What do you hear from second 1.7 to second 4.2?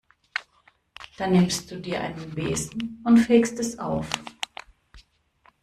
dir einen Besen und fegst es auf.